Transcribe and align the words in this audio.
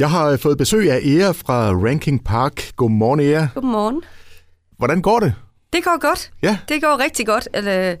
Jeg 0.00 0.10
har 0.10 0.36
fået 0.36 0.58
besøg 0.58 0.90
af 0.90 1.00
Ea 1.04 1.30
fra 1.30 1.72
Ranking 1.72 2.24
Park. 2.24 2.72
Godmorgen, 2.76 3.20
Ea. 3.20 3.46
Godmorgen. 3.54 4.02
Hvordan 4.78 5.02
går 5.02 5.20
det? 5.20 5.34
Det 5.72 5.84
går 5.84 6.00
godt. 6.00 6.30
Ja. 6.42 6.58
Det 6.68 6.82
går 6.82 6.98
rigtig 7.04 7.26
godt. 7.26 7.48
Eller, 7.54 7.96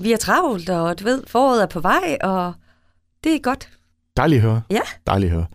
vi 0.00 0.12
er 0.12 0.16
travlt, 0.16 0.70
og 0.70 0.98
du 1.00 1.04
ved, 1.04 1.22
foråret 1.26 1.62
er 1.62 1.66
på 1.66 1.80
vej, 1.80 2.16
og 2.22 2.52
det 3.24 3.34
er 3.34 3.38
godt. 3.38 3.68
Dejligt 4.16 4.38
at 4.38 4.42
høre. 4.50 4.62
Ja. 4.70 4.80
Dejligt 5.06 5.30
at 5.30 5.36
høre. 5.36 5.46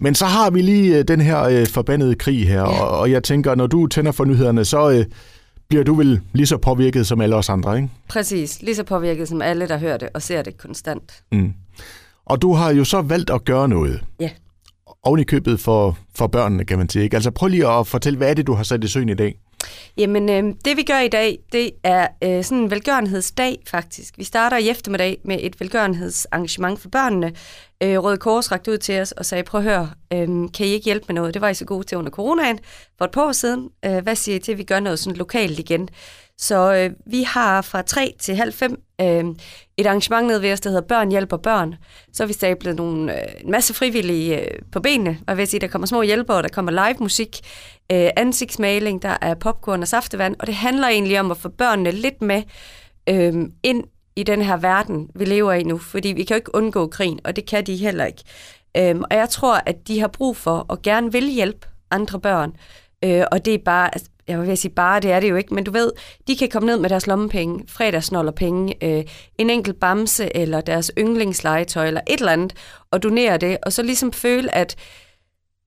Men 0.00 0.14
så 0.14 0.24
har 0.26 0.50
vi 0.50 0.62
lige 0.62 0.98
øh, 0.98 1.04
den 1.08 1.20
her 1.20 1.42
øh, 1.42 1.66
forbandede 1.66 2.14
krig 2.14 2.48
her, 2.48 2.60
Ja. 2.60 2.82
og, 2.84 2.98
og 2.98 3.10
jeg 3.10 3.22
tænker, 3.24 3.54
når 3.54 3.66
du 3.66 3.86
tænder 3.86 4.12
for 4.12 4.24
nyhederne, 4.24 4.64
så 4.64 4.90
øh, 4.90 5.04
bliver 5.68 5.84
du 5.84 5.94
vel 5.94 6.20
lige 6.32 6.46
så 6.46 6.56
påvirket 6.56 7.06
som 7.06 7.20
alle 7.20 7.36
os 7.36 7.48
andre, 7.48 7.76
ikke? 7.76 7.88
Præcis. 8.08 8.62
Lige 8.62 8.74
så 8.76 8.84
påvirket 8.84 9.28
som 9.28 9.42
alle, 9.42 9.68
der 9.68 9.78
hører 9.78 9.96
det 9.96 10.08
og 10.14 10.22
ser 10.22 10.42
det 10.42 10.58
konstant. 10.58 11.22
Mm. 11.32 11.52
Og 12.26 12.42
du 12.42 12.52
har 12.54 12.70
jo 12.72 12.84
så 12.84 13.00
valgt 13.02 13.30
at 13.30 13.44
gøre 13.44 13.68
noget. 13.68 14.04
Ja. 14.20 14.30
Oven 15.02 15.20
i 15.20 15.24
købet 15.24 15.60
for, 15.60 15.98
for 16.14 16.26
børnene, 16.26 16.64
kan 16.64 16.78
man 16.78 16.88
sige. 16.88 17.04
Ikke? 17.04 17.16
Altså 17.16 17.30
prøv 17.30 17.48
lige 17.48 17.68
at 17.68 17.86
fortælle, 17.86 18.16
hvad 18.16 18.30
er 18.30 18.34
det, 18.34 18.46
du 18.46 18.52
har 18.54 18.62
sat 18.62 18.84
i 18.84 18.88
søen 18.88 19.08
i 19.08 19.14
dag? 19.14 19.34
Jamen, 19.96 20.30
øh, 20.30 20.54
det 20.64 20.76
vi 20.76 20.82
gør 20.82 20.98
i 20.98 21.08
dag, 21.08 21.38
det 21.52 21.70
er 21.82 22.08
øh, 22.24 22.44
sådan 22.44 22.58
en 22.58 22.70
velgørenhedsdag 22.70 23.58
faktisk. 23.66 24.18
Vi 24.18 24.24
starter 24.24 24.56
i 24.56 24.68
eftermiddag 24.68 25.18
med 25.24 25.38
et 25.40 25.60
velgørenhedsarrangement 25.60 26.80
for 26.80 26.88
børnene. 26.88 27.32
Øh, 27.82 27.98
Røde 27.98 28.16
Kors 28.16 28.52
rakte 28.52 28.72
ud 28.72 28.78
til 28.78 29.00
os 29.00 29.12
og 29.12 29.26
sagde, 29.26 29.44
prøv 29.44 29.58
at 29.58 29.64
høre, 29.64 29.90
øh, 30.12 30.28
kan 30.28 30.66
I 30.66 30.70
ikke 30.70 30.84
hjælpe 30.84 31.04
med 31.08 31.14
noget? 31.14 31.34
Det 31.34 31.42
var 31.42 31.48
I 31.48 31.54
så 31.54 31.64
gode 31.64 31.84
til 31.84 31.98
under 31.98 32.10
coronaen 32.10 32.58
for 32.98 33.04
et 33.04 33.10
par 33.10 33.22
år 33.22 33.32
siden. 33.32 33.68
Øh, 33.84 33.98
hvad 34.02 34.16
siger 34.16 34.36
I 34.36 34.38
til, 34.38 34.52
at 34.52 34.58
vi 34.58 34.64
gør 34.64 34.80
noget 34.80 34.98
sådan 34.98 35.16
lokalt 35.16 35.58
igen? 35.58 35.88
Så 36.40 36.74
øh, 36.74 36.90
vi 37.06 37.22
har 37.22 37.62
fra 37.62 37.82
3 37.82 38.14
til 38.18 38.36
halv 38.36 38.52
5 38.52 38.82
øh, 39.00 39.24
et 39.76 39.86
arrangement 39.86 40.26
nede 40.26 40.42
ved 40.42 40.52
os, 40.52 40.60
der 40.60 40.70
hedder 40.70 40.86
Børn 40.86 41.10
hjælper 41.10 41.36
børn. 41.36 41.74
Så 42.12 42.22
har 42.22 42.26
vi 42.26 42.32
stablet 42.32 42.76
nogle, 42.76 43.22
øh, 43.22 43.28
en 43.40 43.50
masse 43.50 43.74
frivillige 43.74 44.40
øh, 44.40 44.58
på 44.72 44.80
benene, 44.80 45.18
og 45.26 45.36
vil 45.36 45.46
sige, 45.46 45.60
der 45.60 45.66
kommer 45.66 45.86
små 45.86 46.02
hjælpere, 46.02 46.42
der 46.42 46.48
kommer 46.48 46.72
live 46.72 46.96
musik, 47.00 47.40
øh, 47.92 48.10
ansigtsmaling, 48.16 49.02
der 49.02 49.16
er 49.20 49.34
popcorn 49.34 49.82
og 49.82 49.88
saftevand, 49.88 50.36
og 50.38 50.46
det 50.46 50.54
handler 50.54 50.88
egentlig 50.88 51.20
om 51.20 51.30
at 51.30 51.36
få 51.36 51.48
børnene 51.48 51.90
lidt 51.90 52.22
med 52.22 52.42
øh, 53.08 53.34
ind 53.62 53.84
i 54.16 54.22
den 54.22 54.42
her 54.42 54.56
verden, 54.56 55.10
vi 55.14 55.24
lever 55.24 55.52
i 55.52 55.62
nu, 55.62 55.78
fordi 55.78 56.08
vi 56.08 56.24
kan 56.24 56.34
jo 56.34 56.38
ikke 56.38 56.54
undgå 56.54 56.86
krigen, 56.86 57.20
og 57.24 57.36
det 57.36 57.46
kan 57.46 57.66
de 57.66 57.76
heller 57.76 58.04
ikke. 58.04 58.22
Øh, 58.76 58.96
og 59.10 59.16
jeg 59.16 59.28
tror, 59.28 59.60
at 59.66 59.88
de 59.88 60.00
har 60.00 60.08
brug 60.08 60.36
for 60.36 60.66
og 60.68 60.82
gerne 60.82 61.12
vil 61.12 61.28
hjælpe 61.28 61.66
andre 61.90 62.20
børn, 62.20 62.52
øh, 63.04 63.24
og 63.32 63.44
det 63.44 63.54
er 63.54 63.58
bare, 63.64 63.94
altså, 63.94 64.10
jeg 64.28 64.40
vil 64.40 64.58
sige 64.58 64.74
bare, 64.74 65.00
det 65.00 65.12
er 65.12 65.20
det 65.20 65.30
jo 65.30 65.36
ikke, 65.36 65.54
men 65.54 65.64
du 65.64 65.70
ved, 65.70 65.92
de 66.26 66.36
kan 66.36 66.48
komme 66.48 66.66
ned 66.66 66.78
med 66.78 66.90
deres 66.90 67.06
lommepenge, 67.06 67.64
fredagsnollerpenge, 67.68 68.84
øh, 68.84 69.04
en 69.38 69.50
enkelt 69.50 69.80
bamse, 69.80 70.36
eller 70.36 70.60
deres 70.60 70.92
yndlingslegetøj, 70.98 71.86
eller 71.86 72.00
et 72.10 72.20
eller 72.20 72.32
andet, 72.32 72.52
og 72.90 73.02
donere 73.02 73.36
det, 73.36 73.58
og 73.62 73.72
så 73.72 73.82
ligesom 73.82 74.12
føle, 74.12 74.54
at 74.54 74.76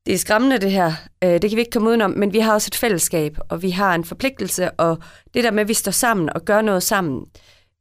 det 0.05 0.13
er 0.13 0.17
skræmmende 0.17 0.57
det 0.57 0.71
her, 0.71 0.93
øh, 1.23 1.29
det 1.29 1.41
kan 1.41 1.55
vi 1.55 1.61
ikke 1.61 1.71
komme 1.71 1.89
udenom, 1.89 2.11
men 2.11 2.33
vi 2.33 2.39
har 2.39 2.53
også 2.53 2.69
et 2.69 2.75
fællesskab, 2.75 3.37
og 3.49 3.61
vi 3.61 3.69
har 3.69 3.95
en 3.95 4.05
forpligtelse, 4.05 4.71
og 4.71 4.97
det 5.33 5.43
der 5.43 5.51
med, 5.51 5.61
at 5.61 5.67
vi 5.67 5.73
står 5.73 5.91
sammen 5.91 6.29
og 6.35 6.45
gør 6.45 6.61
noget 6.61 6.83
sammen, 6.83 7.25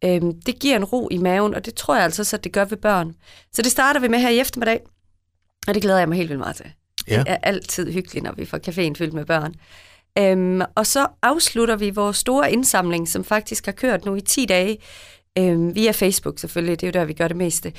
øh, 0.05 0.21
det 0.47 0.59
giver 0.61 0.77
en 0.77 0.85
ro 0.85 1.09
i 1.11 1.19
maven, 1.19 1.55
og 1.55 1.65
det 1.67 1.75
tror 1.75 1.95
jeg 1.95 2.05
altså, 2.05 2.25
så 2.25 2.37
det 2.37 2.53
gør 2.53 2.65
ved 2.65 2.77
børn. 2.77 3.15
Så 3.53 3.63
det 3.63 3.71
starter 3.73 4.01
vi 4.01 4.09
med 4.09 4.19
her 4.19 4.29
i 4.29 4.41
eftermiddag, 4.41 4.81
og 5.69 5.75
det 5.75 5.83
glæder 5.83 5.99
jeg 5.99 6.09
mig 6.09 6.17
helt 6.17 6.29
vildt 6.29 6.41
meget 6.41 6.57
til. 6.57 6.67
Ja. 7.09 7.19
Det 7.19 7.25
er 7.29 7.37
altid 7.43 7.93
hyggeligt, 7.93 8.25
når 8.25 8.33
vi 8.33 8.45
får 8.45 8.59
caféen 8.59 8.95
fyldt 8.99 9.13
med 9.13 9.25
børn. 9.25 9.55
Øhm, 10.19 10.61
og 10.75 10.87
så 10.87 11.07
afslutter 11.23 11.77
vi 11.77 11.91
vores 11.91 12.17
store 12.17 12.53
indsamling, 12.53 13.09
som 13.09 13.25
faktisk 13.25 13.65
har 13.65 13.73
kørt 13.73 14.05
nu 14.05 14.15
i 14.15 14.21
10 14.21 14.47
dage, 14.47 14.79
øhm, 15.39 15.75
via 15.75 15.91
Facebook 15.91 16.39
selvfølgelig, 16.39 16.81
det 16.81 16.87
er 16.87 16.89
jo 16.89 17.01
der, 17.01 17.05
vi 17.05 17.13
gør 17.13 17.29
det 17.29 17.37
meste, 17.37 17.73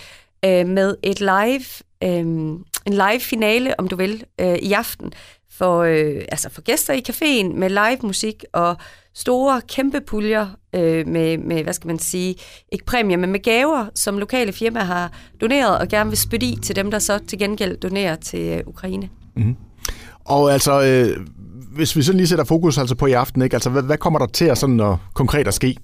øh, 0.46 0.68
med 0.68 0.96
et 1.04 1.20
live, 1.20 1.66
øhm, 2.04 2.64
en 2.86 2.94
live 2.94 3.20
finale, 3.20 3.80
om 3.80 3.88
du 3.88 3.96
vil, 3.96 4.24
øh, 4.42 4.56
i 4.56 4.74
aften, 4.74 5.14
for, 5.52 5.82
øh, 5.82 6.22
altså 6.32 6.50
for 6.50 6.62
gæster 6.62 6.94
i 6.94 7.04
caféen 7.10 7.56
med 7.56 7.70
live 7.70 7.98
musik 8.02 8.44
og 8.54 8.78
store, 9.14 9.62
kæmpe 9.68 10.02
puljer 10.02 10.48
øh, 10.76 11.08
med, 11.08 11.38
med, 11.38 11.64
hvad 11.64 11.74
skal 11.74 11.88
man 11.88 12.00
sige, 12.00 12.36
ikke 12.72 12.86
præmier, 12.86 13.18
men 13.18 13.32
med 13.32 13.40
gaver, 13.40 13.86
som 13.96 14.18
lokale 14.18 14.54
firmaer 14.54 14.84
har 14.84 15.12
doneret 15.42 15.80
og 15.80 15.88
gerne 15.88 16.10
vil 16.10 16.18
spytte 16.18 16.46
i 16.46 16.58
til 16.64 16.76
dem, 16.76 16.92
der 16.92 17.00
så 17.00 17.20
til 17.28 17.40
gengæld 17.40 17.78
donerer 17.78 18.16
til 18.16 18.40
øh, 18.40 18.64
Ukraine. 18.66 19.10
Mm-hmm. 19.36 19.56
Og 20.26 20.54
altså, 20.54 20.82
øh, 20.82 21.28
hvis 21.76 21.96
vi 21.96 22.02
sådan 22.02 22.18
lige 22.18 22.28
sætter 22.28 22.46
fokus 22.46 22.78
altså 22.78 22.96
på 22.96 23.06
i 23.06 23.12
aften, 23.12 23.42
ikke? 23.42 23.56
Altså, 23.56 23.70
hvad, 23.70 23.84
hvad 23.84 23.98
kommer 23.98 24.20
der 24.20 24.26
til 24.26 24.46
at 24.46 24.58
sådan 24.58 24.80
at, 24.80 24.96
konkret 25.14 25.48
at 25.48 25.54
ske? 25.54 25.78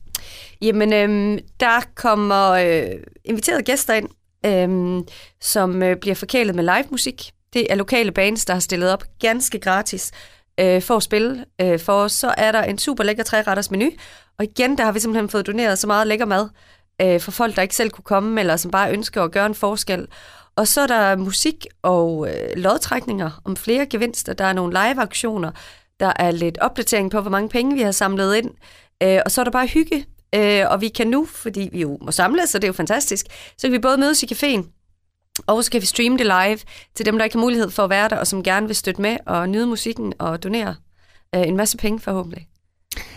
Jamen, 0.62 0.94
øhm, 0.94 1.40
der 1.60 1.82
kommer 1.96 2.52
øh, 2.52 2.86
inviterede 3.26 3.64
gæster 3.64 3.94
ind, 3.94 4.10
øhm, 4.46 5.04
som 5.42 5.84
øh, 5.84 5.98
bliver 5.98 6.16
forkælet 6.16 6.56
med 6.56 6.64
live 6.64 6.86
musik. 6.92 7.32
Det 7.54 7.68
er 7.70 7.76
lokale 7.76 8.12
bands, 8.12 8.46
der 8.46 8.54
har 8.54 8.60
stillet 8.60 8.94
op 8.94 9.04
ganske 9.20 9.60
gratis 9.60 10.12
øh, 10.60 10.82
for 10.82 10.96
at 10.96 11.04
spille 11.04 11.46
øh, 11.62 11.80
for 11.80 11.94
os. 11.94 12.12
Så 12.12 12.34
er 12.38 12.52
der 12.52 12.64
en 12.64 12.78
super 12.78 13.04
lækker 13.04 13.24
træretters 13.24 13.72
menu, 13.72 13.92
og 14.40 14.46
igen, 14.46 14.78
der 14.78 14.84
har 14.84 14.92
vi 14.92 15.00
simpelthen 15.00 15.30
fået 15.30 15.48
doneret 15.48 15.80
så 15.80 15.88
meget 15.88 16.08
lækker 16.08 16.26
mad 16.26 16.50
øh, 17.02 17.20
for 17.20 17.32
folk, 17.32 17.56
der 17.56 17.62
ikke 17.62 17.76
selv 17.76 17.90
kunne 17.90 18.04
komme, 18.04 18.40
eller 18.40 18.58
som 18.58 18.72
bare 18.72 18.94
ønsker 18.94 19.24
at 19.24 19.32
gøre 19.32 19.46
en 19.46 19.56
forskel. 19.56 20.08
Og 20.60 20.68
så 20.68 20.82
er 20.82 20.88
der 20.88 21.16
musik 21.16 21.66
og 21.82 22.28
øh, 22.30 22.56
lodtrækninger 22.56 23.42
om 23.46 23.56
flere 23.56 23.86
gevinster. 23.86 24.34
Der 24.34 24.46
er 24.46 24.54
nogle 24.54 24.74
live-aktioner. 24.74 25.52
Der 26.00 26.14
er 26.16 26.32
lidt 26.32 26.58
opdatering 26.58 27.12
på, 27.12 27.22
hvor 27.22 27.32
mange 27.32 27.50
penge 27.50 27.76
vi 27.76 27.82
har 27.82 27.92
samlet 27.92 28.36
ind. 28.36 28.50
Øh, 29.04 29.20
og 29.26 29.32
så 29.32 29.42
er 29.42 29.44
der 29.44 29.52
bare 29.52 29.68
hygge. 29.68 30.06
Øh, 30.36 30.66
og 30.70 30.82
vi 30.82 30.88
kan 30.88 31.08
nu, 31.08 31.26
fordi 31.26 31.70
vi 31.72 31.82
jo 31.82 31.98
må 32.02 32.12
samles, 32.12 32.50
så 32.50 32.58
det 32.58 32.64
er 32.64 32.68
jo 32.68 32.74
fantastisk, 32.74 33.26
så 33.58 33.68
kan 33.68 33.72
vi 33.72 33.80
både 33.80 33.98
mødes 33.98 34.24
i 34.24 34.34
caféen, 34.34 34.64
og 35.48 35.64
så 35.64 35.72
kan 35.72 35.82
vi 35.82 35.86
streame 35.86 36.18
det 36.18 36.26
live 36.26 36.60
til 36.96 37.06
dem, 37.06 37.18
der 37.18 37.24
ikke 37.26 37.36
har 37.36 37.42
mulighed 37.42 37.70
for 37.70 37.84
at 37.84 37.90
være 37.90 38.10
der, 38.10 38.16
og 38.16 38.28
som 38.28 38.44
gerne 38.44 38.68
vil 38.68 38.76
støtte 38.76 39.02
med 39.02 39.18
og 39.26 39.50
nyde 39.50 39.68
musikken 39.68 40.14
og 40.20 40.44
donere 40.44 40.76
øh, 41.36 41.42
en 41.42 41.58
masse 41.58 41.78
penge 41.78 42.00
forhåbentlig. 42.00 42.48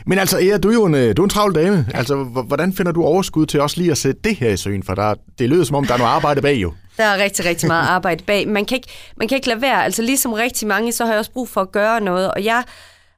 Men 0.07 0.19
altså, 0.19 0.39
Ea, 0.39 0.59
du 0.59 0.69
er 0.69 0.73
jo 0.73 0.85
en, 0.85 0.95
øh, 0.95 1.17
du 1.17 1.23
er 1.23 1.27
en 1.27 1.31
travl 1.31 1.55
dame. 1.55 1.87
Altså, 1.95 2.25
h- 2.25 2.47
hvordan 2.47 2.73
finder 2.73 2.93
du 2.93 3.05
overskud 3.05 3.47
til 3.47 3.61
også 3.61 3.77
lige 3.81 3.91
at 3.91 3.99
sætte 3.99 4.21
det 4.25 4.37
her 4.37 4.51
i 4.51 4.57
søen? 4.57 4.83
For 4.83 4.95
der, 4.95 5.15
det 5.39 5.49
lyder 5.49 5.65
som 5.65 5.77
om, 5.77 5.85
der 5.85 5.95
er 5.95 5.99
noget 5.99 6.11
arbejde 6.11 6.43
bag 6.43 6.55
jo. 6.57 6.73
Der 6.97 7.05
er 7.05 7.19
rigtig, 7.23 7.45
rigtig 7.45 7.67
meget 7.67 7.89
arbejde 7.89 8.25
bag. 8.25 8.49
Man 8.49 8.65
kan, 8.65 8.77
ikke, 8.77 8.89
man 9.17 9.29
kan 9.29 9.37
ikke 9.37 9.49
lade 9.49 9.61
være. 9.61 9.85
Altså 9.85 10.03
ligesom 10.03 10.33
rigtig 10.33 10.69
mange, 10.69 10.93
så 10.93 11.05
har 11.05 11.13
jeg 11.13 11.19
også 11.19 11.33
brug 11.33 11.49
for 11.49 11.61
at 11.61 11.73
gøre 11.73 12.01
noget. 12.01 12.31
Og 12.31 12.45
jeg 12.45 12.65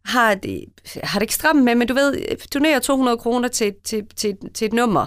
har 0.04 0.34
det, 0.34 0.64
har 1.02 1.18
det 1.18 1.22
ikke 1.22 1.34
stramt 1.34 1.62
med, 1.62 1.74
men 1.74 1.88
du 1.88 1.94
ved, 1.94 2.36
donere 2.54 2.80
200 2.80 3.16
kroner 3.18 3.48
til, 3.48 3.74
til, 3.84 4.02
til, 4.16 4.36
til 4.54 4.66
et 4.66 4.72
nummer. 4.72 5.06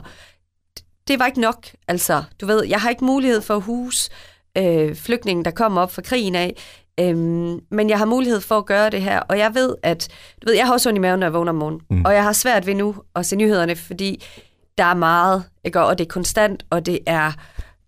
Det 1.08 1.20
var 1.20 1.26
ikke 1.26 1.42
nok. 1.42 1.68
Altså, 1.88 2.24
du 2.42 2.46
ved, 2.46 2.66
jeg 2.66 2.82
har 2.82 2.90
ikke 2.90 3.06
mulighed 3.06 3.42
for 3.42 3.56
at 3.56 3.62
huse 3.62 4.10
øh, 4.58 4.96
flygtningen, 4.96 5.46
der 5.46 5.52
kommer 5.52 5.82
op 5.82 5.92
fra 5.92 6.02
krigen 6.02 6.36
af. 6.36 6.56
Øhm, 7.00 7.60
men 7.72 7.90
jeg 7.90 7.98
har 7.98 8.06
mulighed 8.06 8.42
for 8.42 8.58
at 8.58 8.66
gøre 8.66 8.90
det 8.90 9.02
her, 9.02 9.20
og 9.20 9.38
jeg 9.38 9.56
ved, 9.56 9.76
at 9.84 10.08
du 10.42 10.48
ved, 10.48 10.56
jeg 10.56 10.66
har 10.66 10.74
også 10.74 10.90
ondt 10.90 10.98
i 10.98 11.02
maven, 11.02 11.20
når 11.20 11.28
jeg 11.28 11.34
vågner 11.34 11.52
om 11.52 11.56
morgenen. 11.56 11.82
Mm. 11.90 12.06
Og 12.06 12.14
jeg 12.14 12.24
har 12.24 12.34
svært 12.34 12.68
ved 12.68 12.76
nu 12.76 12.96
at 13.16 13.26
se 13.26 13.36
nyhederne, 13.36 13.76
fordi 13.76 14.24
der 14.78 14.84
er 14.84 14.94
meget, 14.94 15.44
ikke? 15.64 15.82
og 15.82 15.98
det 15.98 16.06
er 16.06 16.10
konstant, 16.10 16.66
og 16.70 16.86
det 16.86 17.00
er, 17.06 17.32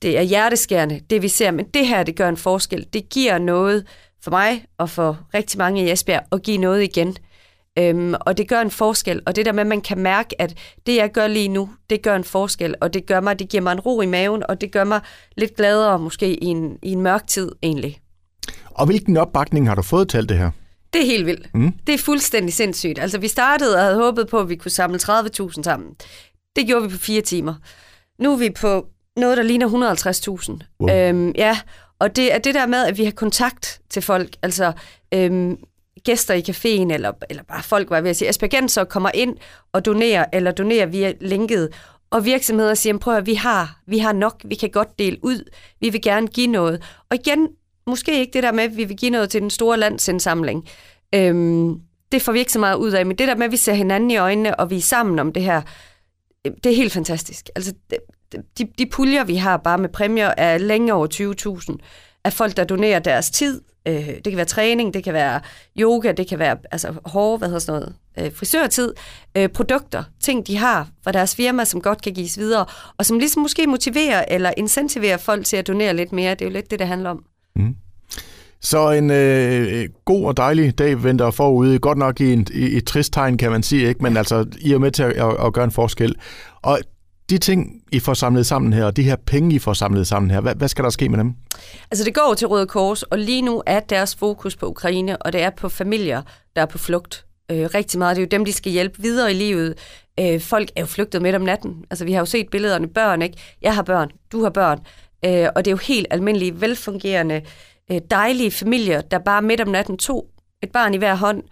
det 0.02 0.18
er 0.18 0.22
hjerteskærende, 0.22 1.02
det 1.10 1.22
vi 1.22 1.28
ser. 1.28 1.52
Men 1.52 1.66
det 1.66 1.88
her, 1.88 2.04
det 2.04 2.16
gør 2.16 2.30
en 2.30 2.38
forskel. 2.38 2.86
Det 2.94 3.10
giver 3.10 3.38
noget 3.38 3.88
for 4.24 4.32
mig 4.32 4.66
og 4.78 4.90
for 4.90 5.20
rigtig 5.34 5.58
mange 5.58 5.86
i 5.86 5.92
Esbjerg 5.92 6.24
at 6.32 6.44
give 6.44 6.58
noget 6.58 6.84
igen. 6.84 7.18
Øhm, 7.80 8.14
og 8.20 8.38
det 8.38 8.48
gør 8.48 8.62
en 8.62 8.72
forskel, 8.72 9.22
og 9.26 9.36
det 9.36 9.46
der 9.46 9.52
med, 9.52 9.62
at 9.62 9.68
man 9.68 9.82
kan 9.82 9.98
mærke, 9.98 10.42
at 10.42 10.58
det, 10.86 10.96
jeg 10.96 11.12
gør 11.12 11.28
lige 11.28 11.48
nu, 11.48 11.70
det 11.90 12.02
gør 12.02 12.16
en 12.16 12.24
forskel, 12.24 12.76
og 12.82 12.94
det 12.94 13.06
gør 13.06 13.20
mig, 13.20 13.40
det 13.40 13.50
giver 13.50 13.64
mig 13.64 13.72
en 13.72 13.80
ro 13.80 14.02
i 14.02 14.06
maven, 14.06 14.44
og 14.50 14.62
det 14.62 14.72
gør 14.72 14.84
mig 14.84 15.02
lidt 15.38 15.56
gladere 15.56 16.00
måske 16.00 16.44
i 16.44 16.46
en, 16.46 16.78
i 16.84 16.92
en 16.92 17.02
mørk 17.02 17.28
tid 17.28 17.52
egentlig. 17.64 18.00
Og 18.66 18.86
hvilken 18.86 19.18
opbakning 19.18 19.68
har 19.68 19.76
du 19.76 19.82
fået 19.82 20.10
til 20.10 20.18
alt 20.18 20.30
det 20.30 20.38
her? 20.38 20.52
Det 20.94 21.02
er 21.02 21.06
helt 21.06 21.26
vildt. 21.26 21.56
Mm. 21.56 21.74
Det 21.88 21.94
er 21.94 21.98
fuldstændig 21.98 22.54
sindssygt. 22.54 23.00
Altså, 23.00 23.18
vi 23.18 23.28
startede 23.28 23.76
og 23.76 23.82
havde 23.82 23.96
håbet 23.96 24.28
på, 24.28 24.40
at 24.40 24.50
vi 24.50 24.56
kunne 24.56 24.72
samle 24.72 25.00
30.000 25.04 25.64
sammen. 25.64 25.90
Det 26.56 26.68
gjorde 26.68 26.84
vi 26.84 26.90
på 26.90 26.98
fire 26.98 27.22
timer. 27.22 27.54
Nu 28.20 28.34
er 28.34 28.38
vi 28.38 28.50
på 28.50 28.86
noget, 29.18 29.38
der 29.38 29.44
ligner 29.44 29.68
150.000. 29.68 30.60
Wow. 30.80 30.96
Øhm, 30.96 31.32
ja, 31.38 31.60
og 32.00 32.16
det 32.16 32.34
er 32.34 32.38
det 32.38 32.56
der 32.56 32.68
med, 32.68 32.86
at 32.86 32.98
vi 32.98 33.04
har 33.04 33.12
kontakt 33.12 33.82
til 33.90 34.02
folk. 34.02 34.30
Altså, 34.42 34.72
øhm, 35.14 35.58
gæster 36.04 36.34
i 36.34 36.42
caféen, 36.50 36.94
eller, 36.94 37.12
eller 37.30 37.44
bare 37.44 37.64
folk, 37.64 37.88
hvad 37.88 37.98
jeg 37.98 38.04
vil 38.04 38.16
sige, 38.16 38.30
aspergenser 38.30 38.84
kommer 38.84 39.12
ind 39.14 39.38
og 39.74 39.86
donerer, 39.86 40.26
eller 40.34 40.52
donerer 40.52 40.86
via 40.86 41.14
linket, 41.22 41.70
og 42.12 42.26
virksomheder 42.26 42.74
siger, 42.74 42.98
prøv 42.98 43.18
at 43.18 43.26
vi 43.26 43.34
har, 43.34 43.80
vi 43.88 43.98
har 43.98 44.14
nok, 44.14 44.42
vi 44.46 44.56
kan 44.56 44.70
godt 44.70 45.00
dele 45.00 45.18
ud, 45.24 45.50
vi 45.80 45.90
vil 45.90 46.02
gerne 46.02 46.28
give 46.28 46.48
noget. 46.48 46.84
Og 47.10 47.16
igen, 47.16 47.48
måske 47.88 48.20
ikke 48.20 48.34
det 48.34 48.44
der 48.44 48.52
med, 48.52 48.64
at 48.64 48.78
vi 48.78 48.84
vil 48.84 48.98
give 48.98 49.12
noget 49.12 49.30
til 49.30 49.42
den 49.42 49.50
store 49.50 49.78
landsindsamling. 49.78 50.70
Øhm, 51.16 51.82
det 52.12 52.22
får 52.22 52.32
vi 52.32 52.40
ikke 52.40 52.52
så 52.52 52.60
meget 52.60 52.76
ud 52.76 52.92
af, 52.92 53.06
men 53.06 53.18
det 53.18 53.28
der 53.28 53.36
med, 53.36 53.46
at 53.46 53.52
vi 53.52 53.58
ser 53.58 53.74
hinanden 53.74 54.12
i 54.12 54.18
øjnene, 54.18 54.60
og 54.60 54.70
vi 54.70 54.78
er 54.78 54.82
sammen 54.82 55.20
om 55.20 55.34
det 55.34 55.44
her, 55.44 55.62
øh, 56.48 56.52
det 56.64 56.72
er 56.72 56.76
helt 56.76 56.94
fantastisk. 56.94 57.50
Altså, 57.56 57.74
de, 58.58 58.68
de 58.78 58.86
puljer, 58.86 59.24
vi 59.24 59.36
har 59.36 59.58
bare 59.58 59.78
med 59.78 59.90
præmier, 59.90 60.34
er 60.38 60.58
længe 60.58 60.94
over 60.94 61.08
20.000 61.70 61.78
af 62.24 62.34
folk, 62.34 62.58
der 62.58 62.64
donerer 62.64 63.00
deres 63.00 63.32
tid. 63.32 63.62
Øh, 63.88 63.94
det 63.94 64.24
kan 64.24 64.36
være 64.36 64.46
træning, 64.46 64.94
det 64.94 65.04
kan 65.04 65.14
være 65.14 65.40
yoga, 65.80 66.12
det 66.12 66.28
kan 66.28 66.40
være 66.40 66.58
altså, 66.72 66.94
hårde, 67.06 67.38
hvad 67.38 67.48
hedder 67.48 67.60
sådan 67.60 67.82
noget, 67.82 67.96
øh, 68.20 68.36
frisørtid, 68.36 68.94
øh, 69.38 69.50
produkter, 69.50 70.04
ting, 70.22 70.48
de 70.48 70.58
har 70.58 70.88
fra 71.04 71.12
deres 71.12 71.36
firma, 71.36 71.66
som 71.66 71.82
godt 71.82 72.02
kan 72.02 72.14
gives 72.14 72.38
videre, 72.38 72.66
og 72.98 73.06
som 73.06 73.20
ligesom 73.20 73.42
måske 73.42 73.68
motiverer 73.68 74.26
eller 74.28 74.52
incentiverer 74.58 75.18
folk 75.18 75.46
til 75.46 75.58
at 75.58 75.68
donere 75.68 75.94
lidt 75.94 76.12
mere. 76.12 76.32
Det 76.32 76.42
er 76.42 76.46
jo 76.46 76.52
lidt 76.54 76.72
det, 76.72 76.80
det 76.80 76.88
handler 76.88 77.10
om. 77.10 77.24
Mm. 77.56 77.76
Så 78.62 78.92
en 78.92 79.12
øh, 79.12 79.90
god 80.06 80.26
og 80.26 80.38
dejlig 80.38 80.78
dag 80.78 81.04
venter 81.04 81.32
forude. 81.32 81.80
Godt 81.80 81.98
nok 81.98 82.22
i, 82.22 82.34
en, 82.34 82.48
i 82.54 82.78
et 82.78 82.86
trist 82.86 83.14
tegn, 83.14 83.38
kan 83.38 83.52
man 83.52 83.64
sige, 83.64 83.88
ikke? 83.88 84.04
men 84.04 84.18
altså, 84.18 84.46
I 84.62 84.74
er 84.74 84.78
med 84.78 84.92
til 84.92 85.04
at, 85.04 85.12
at, 85.12 85.46
at 85.46 85.54
gøre 85.54 85.64
en 85.64 85.72
forskel. 85.72 86.16
Og 86.62 86.80
de 87.30 87.38
ting, 87.38 87.82
I 87.92 88.00
får 88.00 88.14
samlet 88.14 88.46
sammen 88.46 88.74
her, 88.74 88.86
og 88.86 88.98
de 88.98 89.04
her 89.04 89.16
penge, 89.16 89.56
I 89.56 89.60
får 89.60 89.74
samlet 89.74 90.08
sammen 90.08 90.32
her, 90.32 90.42
hvad, 90.42 90.56
hvad 90.56 90.68
skal 90.68 90.84
der 90.84 90.90
ske 90.90 91.10
med 91.10 91.18
dem? 91.20 91.34
Altså 91.92 92.06
det 92.06 92.14
går 92.14 92.34
til 92.34 92.48
Røde 92.48 92.68
Kors, 92.68 93.04
og 93.04 93.20
lige 93.20 93.42
nu 93.42 93.64
er 93.66 93.80
deres 93.80 94.16
fokus 94.16 94.56
på 94.56 94.66
Ukraine, 94.66 95.22
og 95.22 95.34
det 95.34 95.42
er 95.42 95.50
på 95.50 95.70
familier, 95.70 96.22
der 96.56 96.62
er 96.62 96.66
på 96.66 96.78
flugt. 96.78 97.26
Øh, 97.52 97.70
rigtig 97.74 98.00
meget. 98.00 98.16
Det 98.16 98.22
er 98.22 98.26
jo 98.26 98.38
dem, 98.38 98.46
de 98.46 98.54
skal 98.54 98.72
hjælpe 98.72 99.02
videre 99.02 99.32
i 99.32 99.34
livet. 99.34 99.78
Øh, 100.20 100.42
folk 100.42 100.70
er 100.76 100.82
jo 100.82 100.88
flygtet 100.88 101.22
midt 101.22 101.36
om 101.36 101.42
natten. 101.42 101.86
Altså 101.90 102.06
vi 102.06 102.12
har 102.12 102.20
jo 102.20 102.26
set 102.26 102.50
billederne. 102.52 102.88
Børn, 102.88 103.22
ikke? 103.22 103.38
Jeg 103.62 103.76
har 103.76 103.82
børn, 103.82 104.10
du 104.32 104.44
har 104.44 104.50
børn. 104.50 104.80
Øh, 105.26 105.48
og 105.56 105.66
det 105.66 105.72
er 105.72 105.74
jo 105.74 105.78
helt 105.78 106.08
almindelige, 106.12 106.62
velfungerende, 106.62 107.42
øh, 107.92 108.02
dejlige 108.12 108.52
familier, 108.52 109.02
der 109.02 109.20
bare 109.20 109.42
midt 109.42 109.62
om 109.62 109.68
natten 109.68 109.98
tog 109.98 110.26
et 110.64 110.72
barn 110.72 110.94
i 110.94 110.98
hver 110.98 111.16
hånd, 111.16 111.44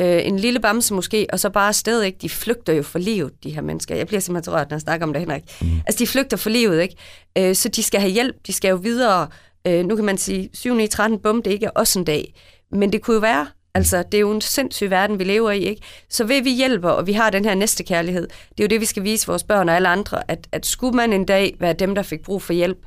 øh, 0.00 0.26
en 0.26 0.38
lille 0.38 0.60
bamse 0.60 0.94
måske, 0.94 1.26
og 1.32 1.40
så 1.40 1.50
bare 1.50 1.72
stadig 1.72 2.06
ikke, 2.06 2.18
de 2.22 2.28
flygter 2.28 2.72
jo 2.72 2.82
for 2.82 2.98
livet, 2.98 3.32
de 3.44 3.50
her 3.50 3.62
mennesker. 3.62 3.94
Jeg 3.94 4.06
bliver 4.06 4.20
simpelthen 4.20 4.54
rørt, 4.54 4.70
når 4.70 4.74
jeg 4.74 4.80
snakker 4.80 5.06
om 5.06 5.12
det, 5.12 5.20
Henrik. 5.20 5.42
Mm. 5.60 5.68
Altså, 5.86 5.98
de 5.98 6.06
flygter 6.06 6.36
for 6.36 6.50
livet, 6.50 6.82
ikke? 6.82 6.96
Øh, 7.38 7.54
så 7.54 7.68
de 7.68 7.82
skal 7.82 8.00
have 8.00 8.12
hjælp, 8.12 8.36
de 8.46 8.52
skal 8.52 8.68
jo 8.68 8.76
videre. 8.76 9.28
Øh, 9.66 9.86
nu 9.86 9.96
kan 9.96 10.04
man 10.04 10.18
sige, 10.18 10.50
7 10.54 10.74
9, 10.74 10.86
13 10.86 11.18
bum, 11.18 11.42
det 11.42 11.50
er 11.50 11.54
ikke 11.54 11.76
også 11.76 11.98
en 11.98 12.04
dag. 12.04 12.34
Men 12.72 12.92
det 12.92 13.02
kunne 13.02 13.14
jo 13.14 13.20
være, 13.20 13.46
altså, 13.74 14.02
det 14.02 14.14
er 14.14 14.20
jo 14.20 14.32
en 14.32 14.40
sindssyg 14.40 14.90
verden, 14.90 15.18
vi 15.18 15.24
lever 15.24 15.50
i, 15.50 15.60
ikke? 15.60 15.82
Så 16.10 16.24
ved 16.24 16.42
vi 16.42 16.50
hjælper, 16.50 16.90
og 16.90 17.06
vi 17.06 17.12
har 17.12 17.30
den 17.30 17.44
her 17.44 17.54
næste 17.54 17.84
kærlighed, 17.84 18.22
det 18.22 18.60
er 18.60 18.64
jo 18.64 18.68
det, 18.68 18.80
vi 18.80 18.86
skal 18.86 19.04
vise 19.04 19.26
vores 19.26 19.42
børn 19.42 19.68
og 19.68 19.76
alle 19.76 19.88
andre, 19.88 20.30
at, 20.30 20.48
at 20.52 20.66
skulle 20.66 20.96
man 20.96 21.12
en 21.12 21.24
dag 21.24 21.56
være 21.60 21.72
dem, 21.72 21.94
der 21.94 22.02
fik 22.02 22.22
brug 22.22 22.42
for 22.42 22.52
hjælp, 22.52 22.78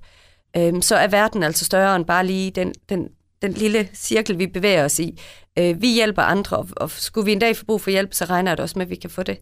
øh, 0.58 0.74
så 0.82 0.96
er 0.96 1.08
verden 1.08 1.44
altså 1.44 1.66
større 1.66 1.96
end 1.96 2.06
bare 2.06 2.26
lige 2.26 2.52
den, 2.52 2.74
den, 2.90 3.08
den 3.48 3.54
lille 3.54 3.88
cirkel, 3.94 4.40
vi 4.40 4.48
bevæger 4.48 4.86
os 4.86 5.00
i. 5.00 5.20
Øh, 5.60 5.82
vi 5.82 5.94
hjælper 5.94 6.22
andre, 6.22 6.58
og, 6.58 6.68
og 6.78 6.92
skulle 6.92 7.26
vi 7.26 7.32
en 7.32 7.40
dag 7.40 7.58
få 7.58 7.66
brug 7.66 7.82
for 7.82 7.90
hjælp, 7.90 8.14
så 8.14 8.26
regner 8.26 8.52
jeg 8.52 8.58
det 8.58 8.64
også 8.64 8.80
med, 8.80 8.86
at 8.86 8.90
vi 8.90 8.96
kan 8.96 9.10
få 9.10 9.24
det. 9.24 9.38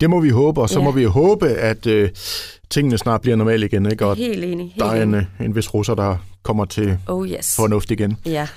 Det 0.00 0.10
må 0.10 0.20
vi 0.20 0.28
håbe, 0.28 0.60
og 0.60 0.68
så 0.68 0.78
ja. 0.78 0.84
må 0.84 0.90
vi 0.90 1.04
håbe, 1.04 1.48
at 1.48 1.86
øh, 1.86 2.10
tingene 2.70 2.98
snart 2.98 3.20
bliver 3.20 3.36
normale 3.36 3.66
igen. 3.66 3.90
Ikke? 3.90 4.06
Og 4.06 4.16
helt 4.16 4.44
enig. 4.44 4.66
Helt 4.66 4.78
der 4.78 4.86
er 4.86 5.02
en, 5.02 5.26
en 5.40 5.56
vis 5.56 5.74
russer, 5.74 5.94
der 5.94 6.16
kommer 6.42 6.64
til 6.64 6.98
oh, 7.06 7.28
yes. 7.28 7.56
fornuft 7.56 7.90
igen. 7.90 8.16
Ja. 8.26 8.48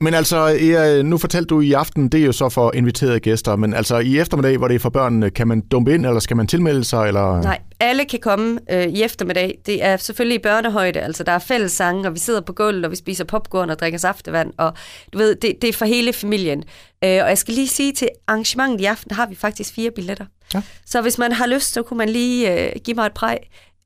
Men 0.00 0.14
altså, 0.14 0.36
Ea, 0.60 1.02
nu 1.02 1.18
fortalte 1.18 1.46
du 1.46 1.60
i 1.60 1.72
aften, 1.72 2.08
det 2.08 2.20
er 2.20 2.24
jo 2.24 2.32
så 2.32 2.48
for 2.48 2.72
inviterede 2.74 3.20
gæster, 3.20 3.56
men 3.56 3.74
altså 3.74 3.98
i 3.98 4.18
eftermiddag, 4.18 4.56
hvor 4.58 4.68
det 4.68 4.74
er 4.74 4.78
for 4.78 4.90
børnene, 4.90 5.30
kan 5.30 5.48
man 5.48 5.60
dumpe 5.60 5.94
ind, 5.94 6.06
eller 6.06 6.20
skal 6.20 6.36
man 6.36 6.46
tilmelde 6.46 6.84
sig? 6.84 7.08
Eller? 7.08 7.42
Nej, 7.42 7.60
alle 7.80 8.04
kan 8.04 8.18
komme 8.22 8.60
øh, 8.70 8.86
i 8.86 9.02
eftermiddag. 9.02 9.58
Det 9.66 9.84
er 9.84 9.96
selvfølgelig 9.96 10.38
i 10.38 10.42
børnehøjde, 10.42 11.00
altså 11.00 11.24
der 11.24 11.32
er 11.32 11.38
fællessange, 11.38 12.08
og 12.08 12.14
vi 12.14 12.18
sidder 12.18 12.40
på 12.40 12.52
gulvet, 12.52 12.84
og 12.84 12.90
vi 12.90 12.96
spiser 12.96 13.24
popcorn 13.24 13.70
og 13.70 13.78
drikker 13.78 13.98
saftevand, 13.98 14.52
og 14.58 14.72
du 15.12 15.18
ved, 15.18 15.34
det, 15.34 15.52
det 15.62 15.68
er 15.68 15.72
for 15.72 15.84
hele 15.84 16.12
familien. 16.12 16.58
Øh, 17.04 17.22
og 17.22 17.28
jeg 17.28 17.38
skal 17.38 17.54
lige 17.54 17.68
sige, 17.68 17.92
til 17.92 18.08
arrangementet 18.26 18.80
i 18.80 18.84
aften 18.84 19.10
har 19.10 19.26
vi 19.26 19.34
faktisk 19.34 19.74
fire 19.74 19.90
billetter. 19.90 20.24
Ja. 20.54 20.62
Så 20.86 21.02
hvis 21.02 21.18
man 21.18 21.32
har 21.32 21.46
lyst, 21.46 21.72
så 21.72 21.82
kunne 21.82 21.98
man 21.98 22.08
lige 22.08 22.52
øh, 22.52 22.72
give 22.84 22.94
mig 22.94 23.06
et 23.06 23.14
præg, 23.14 23.38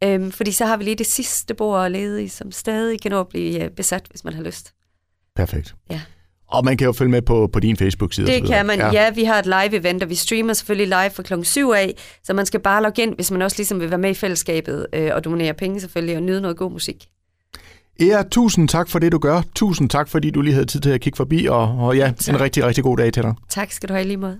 øh, 0.05 0.33
fordi 0.33 0.53
så 0.53 0.67
har 0.67 0.77
vi 0.77 0.85
lige 0.85 0.97
det 0.97 1.07
sidste 1.07 1.55
bord 1.55 1.91
ledige, 1.91 2.31
som 2.31 2.53
stadig 2.53 3.01
kan 3.01 3.11
nå 3.11 3.21
at 3.21 3.29
blive 3.29 3.65
øh, 3.65 3.71
besat, 3.71 4.07
hvis 4.11 4.25
man 4.25 4.35
har 4.35 4.43
lyst. 4.43 4.73
Perfekt. 5.41 5.75
Ja. 5.91 6.01
Og 6.49 6.65
man 6.65 6.77
kan 6.77 6.85
jo 6.85 6.93
følge 6.93 7.11
med 7.11 7.23
på, 7.23 7.49
på 7.53 7.61
din 7.61 7.77
Facebook-side. 7.77 8.27
Det 8.27 8.47
kan 8.47 8.67
man, 8.67 8.79
ja. 8.79 8.93
ja. 8.93 9.11
Vi 9.11 9.25
har 9.25 9.39
et 9.39 9.47
live-event, 9.47 10.03
og 10.03 10.11
vi 10.11 10.15
streamer 10.15 10.53
selvfølgelig 10.53 10.87
live 10.87 11.11
fra 11.11 11.23
klokken 11.23 11.45
7 11.45 11.71
af, 11.71 11.95
så 12.25 12.33
man 12.33 12.47
skal 12.47 12.61
bare 12.61 12.83
logge 12.83 13.03
ind, 13.03 13.15
hvis 13.15 13.31
man 13.31 13.43
også 13.43 13.57
ligesom 13.59 13.81
vil 13.81 13.91
være 13.91 13.99
med 13.99 14.11
i 14.11 14.15
fællesskabet 14.15 14.87
øh, 14.93 15.11
og 15.15 15.25
donere 15.25 15.55
penge 15.55 15.81
selvfølgelig, 15.81 16.17
og 16.17 16.23
nyde 16.23 16.41
noget 16.41 16.57
god 16.57 16.71
musik. 16.71 17.09
Ja, 18.01 18.23
tusind 18.31 18.69
tak 18.69 18.89
for 18.89 18.99
det, 18.99 19.13
du 19.13 19.19
gør. 19.19 19.43
Tusind 19.55 19.91
tak, 19.91 20.09
fordi 20.09 20.31
du 20.31 20.41
lige 20.41 20.55
havde 20.55 20.67
tid 20.67 20.81
til 20.81 20.91
at 20.91 21.01
kigge 21.01 21.17
forbi, 21.17 21.47
og, 21.47 21.79
og 21.79 21.97
ja, 21.97 22.13
tak. 22.19 22.35
en 22.35 22.41
rigtig, 22.41 22.65
rigtig 22.65 22.85
god 22.85 22.97
dag 22.97 23.13
til 23.13 23.23
dig. 23.23 23.35
Tak 23.49 23.73
skal 23.73 23.89
du 23.89 23.95
have 23.95 24.07
lige 24.07 24.17
måde. 24.17 24.39